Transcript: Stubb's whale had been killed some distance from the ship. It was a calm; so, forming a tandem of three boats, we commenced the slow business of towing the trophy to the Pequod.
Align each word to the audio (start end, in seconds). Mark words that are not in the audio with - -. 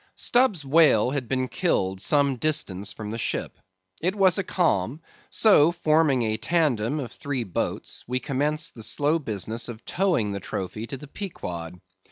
Stubb's 0.15 0.65
whale 0.65 1.11
had 1.11 1.27
been 1.29 1.47
killed 1.47 2.01
some 2.01 2.37
distance 2.37 2.91
from 2.91 3.11
the 3.11 3.19
ship. 3.19 3.59
It 4.01 4.15
was 4.15 4.39
a 4.39 4.43
calm; 4.43 4.99
so, 5.29 5.71
forming 5.71 6.23
a 6.23 6.37
tandem 6.37 6.99
of 6.99 7.11
three 7.11 7.43
boats, 7.43 8.03
we 8.07 8.19
commenced 8.19 8.73
the 8.73 8.81
slow 8.81 9.19
business 9.19 9.69
of 9.69 9.85
towing 9.85 10.31
the 10.31 10.39
trophy 10.39 10.87
to 10.87 10.97
the 10.97 11.07
Pequod. 11.07 11.79